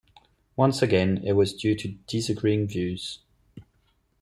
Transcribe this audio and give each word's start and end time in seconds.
Once 0.55 0.81
again 0.81 1.21
it 1.23 1.33
was 1.33 1.53
due 1.53 1.75
to 1.75 1.89
disagreeing 2.07 2.65
views. 2.67 3.19